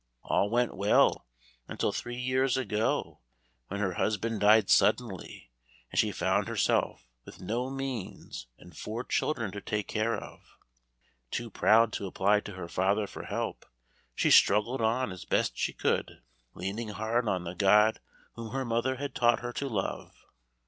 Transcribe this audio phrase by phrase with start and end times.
[0.23, 1.27] All went well,
[1.67, 3.19] until three years ago,
[3.67, 5.51] when her husband died suddenly,
[5.91, 10.57] and she found herself with no means and four children to take care of.
[11.29, 13.63] Too proud to apply to her father for help,
[14.15, 16.23] she struggled on as best she could,
[16.55, 17.99] leaning hard on the God
[18.33, 20.25] whom her mother had taught her to love.